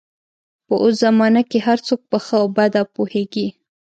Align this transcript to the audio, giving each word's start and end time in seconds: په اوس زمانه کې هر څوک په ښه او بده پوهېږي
په 0.65 0.73
اوس 0.81 0.95
زمانه 1.05 1.41
کې 1.49 1.59
هر 1.67 1.79
څوک 1.87 2.01
په 2.11 2.17
ښه 2.25 2.35
او 2.41 2.47
بده 2.57 2.81
پوهېږي 2.95 3.47